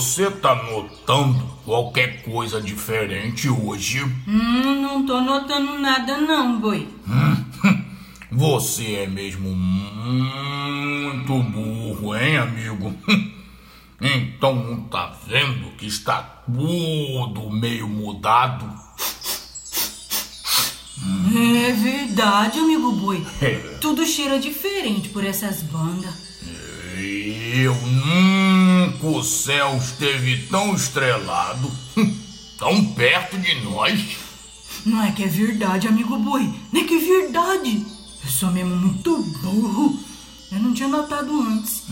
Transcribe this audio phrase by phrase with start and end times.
[0.00, 4.02] Você tá notando qualquer coisa diferente hoje?
[4.26, 6.88] Hum, não tô notando nada não, boi.
[8.32, 12.94] Você é mesmo muito burro, hein, amigo?
[14.00, 18.64] Então não tá vendo que está tudo meio mudado?
[21.36, 23.22] É verdade, amigo boi.
[23.42, 23.56] É.
[23.82, 26.30] Tudo cheira diferente por essas bandas.
[26.96, 27.76] Eu
[28.80, 31.70] nunca o céu esteve tão estrelado,
[32.58, 34.16] tão perto de nós.
[34.86, 36.50] Não é que é verdade, amigo boi.
[36.72, 37.86] Não é que é verdade.
[38.24, 39.98] Eu sou mesmo muito burro.
[40.50, 41.84] Eu não tinha notado antes.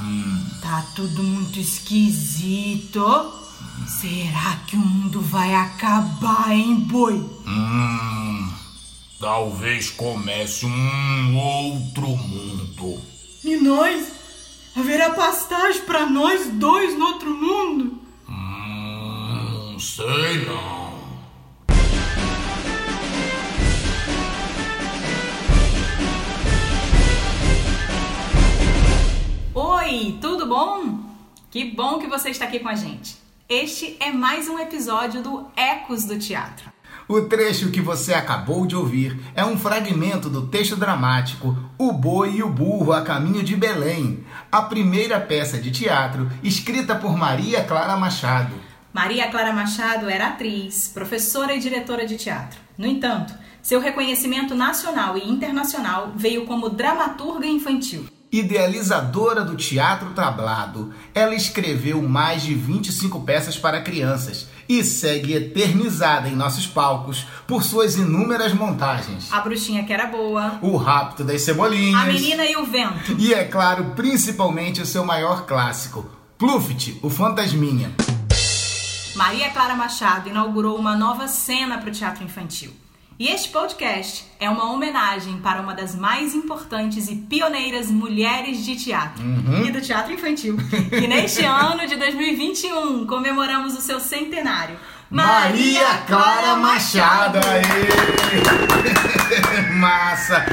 [0.63, 3.33] Tá tudo muito esquisito.
[3.87, 7.15] Será que o mundo vai acabar, hein, boi?
[7.47, 8.53] Hum,
[9.21, 13.01] talvez comece um outro mundo.
[13.45, 14.18] E nós?
[14.79, 17.99] Haverá pastagem pra nós dois no outro mundo?
[18.29, 20.99] Hum, não sei não.
[29.53, 31.01] Oi, tudo bom?
[31.51, 33.17] Que bom que você está aqui com a gente.
[33.49, 36.78] Este é mais um episódio do Ecos do Teatro.
[37.09, 42.35] O trecho que você acabou de ouvir é um fragmento do texto dramático O Boi
[42.35, 47.65] e o Burro a Caminho de Belém, a primeira peça de teatro escrita por Maria
[47.65, 48.55] Clara Machado.
[48.93, 52.61] Maria Clara Machado era atriz, professora e diretora de teatro.
[52.77, 58.07] No entanto, seu reconhecimento nacional e internacional veio como dramaturga infantil.
[58.31, 66.29] Idealizadora do teatro tablado, ela escreveu mais de 25 peças para crianças e segue eternizada
[66.29, 69.33] em nossos palcos por suas inúmeras montagens.
[69.33, 72.03] A bruxinha que era boa, O Rapto das Cebolinhas.
[72.03, 73.17] a menina e o vento.
[73.19, 76.07] E é claro, principalmente o seu maior clássico,
[76.37, 77.91] Pluft, o Fantasminha.
[79.17, 82.73] Maria Clara Machado inaugurou uma nova cena para o teatro infantil.
[83.19, 88.77] E este podcast é uma homenagem para uma das mais importantes e pioneiras mulheres de
[88.77, 89.25] teatro
[89.67, 90.57] e do teatro infantil,
[90.89, 94.79] que neste ano de 2021 comemoramos o seu centenário.
[95.11, 97.65] Maria Clara Machado, aê!
[99.75, 100.47] Massa!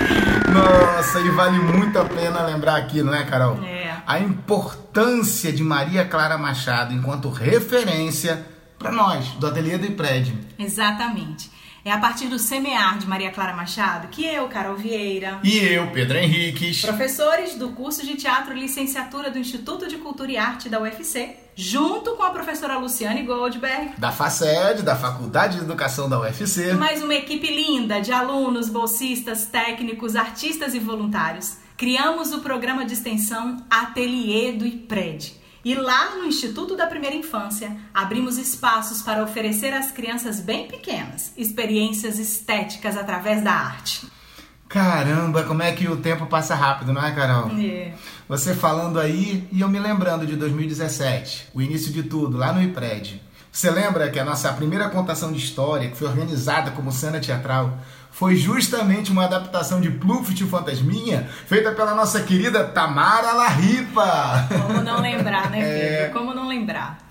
[0.51, 3.63] Nossa, e vale muito a pena lembrar aqui, não é, Carol?
[3.63, 3.95] É.
[4.07, 8.43] A importância de Maria Clara Machado enquanto referência
[8.79, 10.35] para nós, do Ateliê do Prédio.
[10.57, 11.53] Exatamente.
[11.85, 15.85] É a partir do Semear de Maria Clara Machado que eu, Carol Vieira, E eu,
[15.91, 16.81] Pedro Henriques.
[16.81, 21.35] professores do curso de teatro e licenciatura do Instituto de Cultura e Arte da UFC,
[21.55, 26.73] junto com a professora Luciane Goldberg, Da FACED, da Faculdade de Educação da UFC.
[26.73, 32.93] mais uma equipe linda de alunos, bolsistas, técnicos, artistas e voluntários, criamos o programa de
[32.93, 35.44] extensão Ateliê do IPRED.
[35.65, 41.33] E lá no Instituto da Primeira Infância, abrimos espaços para oferecer às crianças bem pequenas
[41.35, 44.05] experiências estéticas através da arte.
[44.69, 47.49] Caramba, como é que o tempo passa rápido, não é, Carol?
[47.57, 47.93] É.
[48.29, 52.61] Você falando aí e eu me lembrando de 2017, o início de tudo, lá no
[52.61, 53.19] IPRED.
[53.51, 57.79] Você lembra que a nossa primeira contação de história, que foi organizada como cena teatral,
[58.15, 64.47] foi justamente uma adaptação de Pluft o Fantasminha, feita pela nossa querida Tamara Larripa.
[64.47, 65.01] Como não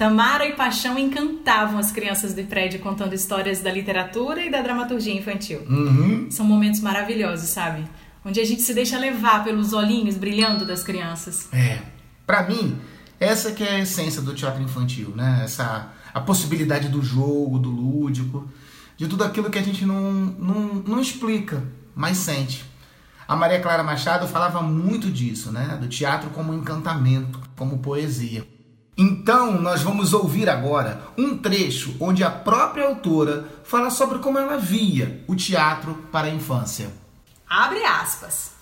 [0.05, 5.15] Tamara e Paixão encantavam as crianças do prédio contando histórias da literatura e da dramaturgia
[5.15, 5.61] infantil.
[5.67, 6.31] Uhum.
[6.31, 7.89] São momentos maravilhosos, sabe?
[8.23, 11.49] Onde a gente se deixa levar pelos olhinhos brilhando das crianças.
[11.51, 11.79] É,
[12.27, 12.79] pra mim,
[13.19, 15.41] essa que é a essência do teatro infantil, né?
[15.43, 18.47] Essa a possibilidade do jogo, do lúdico,
[18.99, 21.63] de tudo aquilo que a gente não, não, não explica,
[21.97, 22.63] mas sente.
[23.27, 25.79] A Maria Clara Machado falava muito disso, né?
[25.81, 28.47] Do teatro como encantamento, como poesia.
[28.97, 34.56] Então, nós vamos ouvir agora um trecho onde a própria autora fala sobre como ela
[34.56, 36.93] via o teatro para a infância.
[37.49, 38.52] Abre aspas.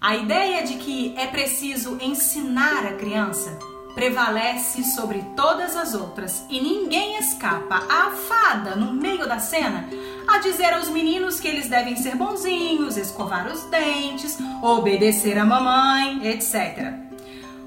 [0.00, 3.58] A ideia de que é preciso ensinar a criança
[3.94, 9.88] prevalece sobre todas as outras e ninguém escapa à fada no meio da cena
[10.26, 16.26] a dizer aos meninos que eles devem ser bonzinhos, escovar os dentes, obedecer a mamãe,
[16.28, 17.03] etc.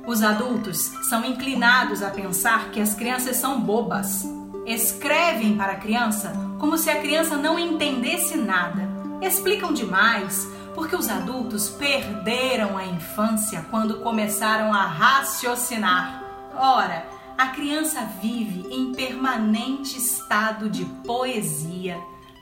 [0.08, 0.78] Os adultos
[1.10, 4.26] são inclinados a pensar que as crianças são bobas.
[4.66, 8.88] Escrevem para a criança como se a criança não entendesse nada.
[9.22, 16.24] Explicam demais porque os adultos perderam a infância quando começaram a raciocinar.
[16.56, 17.06] Ora,
[17.38, 22.00] a criança vive em permanente estado de poesia.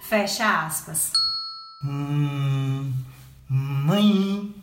[0.08, 1.12] Fecha aspas.
[1.84, 2.94] Hum,
[3.50, 4.54] mãe,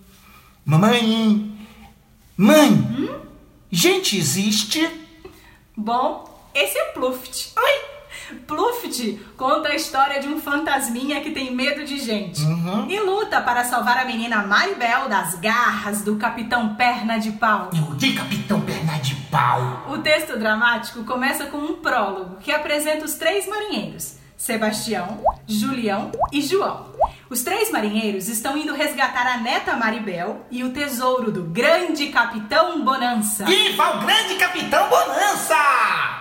[0.65, 1.52] mamãe,
[2.43, 3.11] mãe,
[3.71, 4.87] Gente existe?
[5.77, 7.53] Bom, esse é Pluft.
[7.57, 7.93] Oi!
[8.47, 12.87] Pluft conta a história de um fantasminha que tem medo de gente Uhum.
[12.91, 17.71] e luta para salvar a menina Maribel das garras do Capitão Perna de Pau.
[17.75, 19.87] Eu de Capitão Perna de Pau.
[19.91, 26.43] O texto dramático começa com um prólogo que apresenta os três marinheiros: Sebastião, Julião e
[26.43, 26.87] João.
[27.33, 32.85] Os três marinheiros estão indo resgatar a neta Maribel e o tesouro do grande Capitão
[32.85, 33.47] Bonança.
[33.47, 35.57] Viva o grande Capitão Bonança!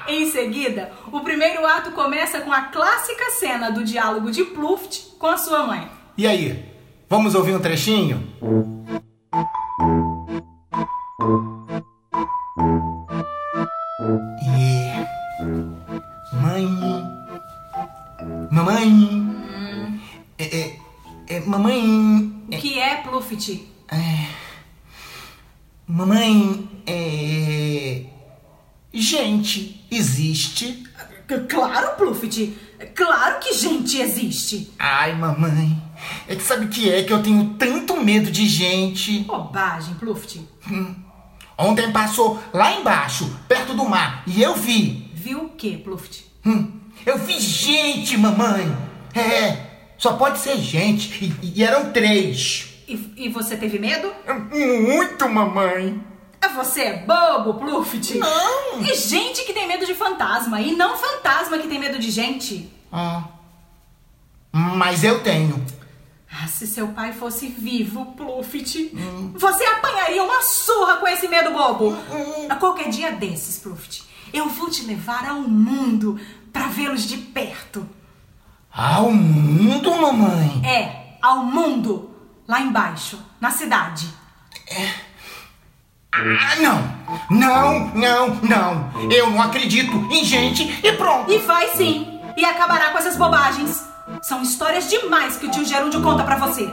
[0.08, 5.28] Em seguida, o primeiro ato começa com a clássica cena do diálogo de Pluft com
[5.28, 5.86] a sua mãe.
[6.18, 6.66] E aí,
[7.10, 8.26] vamos ouvir um trechinho?
[14.58, 15.06] É.
[16.42, 16.70] Mãe.
[18.50, 19.21] Mamãe.
[21.42, 22.34] É, é, é, mamãe.
[22.48, 23.68] O que é Pluft?
[25.88, 26.70] Mamãe.
[26.86, 28.04] É.
[28.94, 30.84] Gente, existe?
[31.50, 32.58] Claro, Pluft.
[32.96, 34.72] Claro que gente existe.
[34.78, 35.82] Ai, mamãe.
[36.28, 39.20] É que sabe o que é que eu tenho tanto medo de gente?
[39.20, 40.42] Bobagem, Pluft.
[41.58, 45.12] Ontem passou lá embaixo, perto do mar, e eu vi.
[45.14, 46.26] Viu o que, Pluft?
[46.44, 46.72] Hum,
[47.06, 48.76] eu vi gente, mamãe.
[49.14, 49.71] É,
[50.02, 51.32] só pode ser gente.
[51.44, 52.74] E, e eram três.
[52.88, 54.12] E, e você teve medo?
[54.52, 56.04] Muito, mamãe.
[56.56, 58.18] Você é bobo, Pluft?
[58.18, 58.84] Não.
[58.84, 62.68] É gente que tem medo de fantasma e não fantasma que tem medo de gente.
[62.92, 63.26] Ah.
[64.52, 65.64] Mas eu tenho.
[66.32, 68.92] Ah, se seu pai fosse vivo, Pluft,
[69.36, 71.96] você apanharia uma surra com esse medo bobo.
[72.50, 74.04] A qualquer dia desses, Pluft,
[74.34, 76.20] eu vou te levar ao mundo
[76.52, 77.88] pra vê-los de perto.
[78.74, 80.62] Ao mundo, mamãe.
[80.66, 82.10] É, ao mundo,
[82.48, 84.08] lá embaixo, na cidade.
[86.14, 87.02] Ah, não.
[87.30, 89.12] Não, não, não.
[89.12, 91.30] Eu não acredito em gente e pronto.
[91.30, 93.86] E vai sim, e acabará com essas bobagens.
[94.22, 96.70] São histórias demais que o tio Gerúndio conta pra você.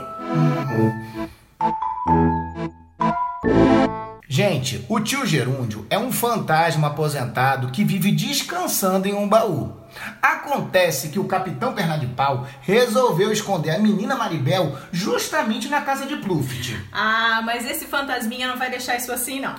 [4.27, 9.78] Gente, o tio Gerúndio é um fantasma aposentado que vive descansando em um baú.
[10.21, 16.05] Acontece que o capitão Perna de Pau resolveu esconder a menina Maribel justamente na casa
[16.05, 16.77] de Pluft.
[16.91, 19.55] Ah, mas esse fantasminha não vai deixar isso assim, não.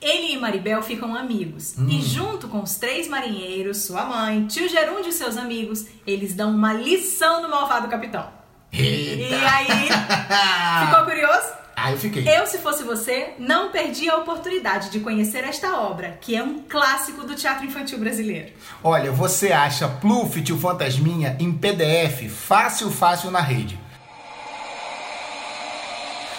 [0.00, 1.74] Ele e Maribel ficam amigos.
[1.76, 6.50] E junto com os três marinheiros, sua mãe, tio Gerúndio e seus amigos, eles dão
[6.54, 8.26] uma lição no malvado capitão.
[8.72, 9.88] E aí,
[10.86, 11.59] ficou curioso?
[11.82, 12.28] Ah, eu fiquei.
[12.28, 16.62] Eu, se fosse você, não perdi a oportunidade de conhecer esta obra, que é um
[16.68, 18.52] clássico do teatro infantil brasileiro.
[18.84, 23.80] Olha, você acha Pluft o Fantasminha em PDF fácil, fácil na rede.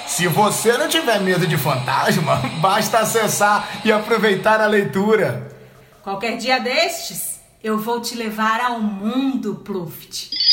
[0.05, 5.51] Se você não tiver medo de fantasma, basta acessar e aproveitar a leitura.
[6.03, 10.50] Qualquer dia destes, eu vou te levar ao mundo, Pluft.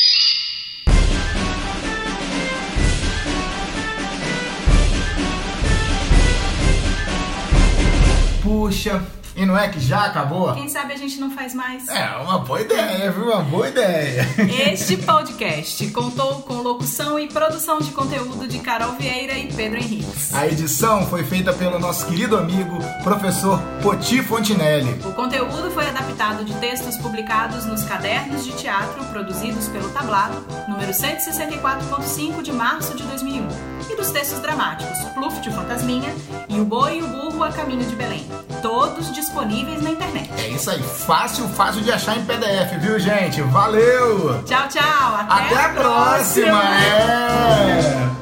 [8.59, 9.01] Puxa,
[9.37, 10.53] e não é que já acabou?
[10.53, 11.87] Quem sabe a gente não faz mais?
[11.87, 13.27] É, uma boa ideia, viu?
[13.27, 14.27] Uma boa ideia.
[14.73, 20.35] Este podcast contou com locução e produção de conteúdo de Carol Vieira e Pedro Henriques.
[20.35, 24.91] A edição foi feita pelo nosso querido amigo, professor Poti Fontinelli.
[25.05, 30.91] O conteúdo foi adaptado de textos publicados nos cadernos de teatro produzidos pelo Tablado, número
[30.91, 33.68] 164.5 de março de 2001, e
[33.99, 36.15] dos textos dramáticos Pluft o Fantasminha
[36.49, 38.25] e O Boi e o Burro a Caminho de Belém,
[38.63, 40.31] todos disponíveis na internet.
[40.39, 43.43] É isso aí, fácil, fácil de achar em PDF, viu, gente?
[43.43, 44.43] Valeu!
[44.45, 45.15] Tchau, tchau!
[45.29, 46.63] Até, Até a próxima!
[46.77, 48.18] É!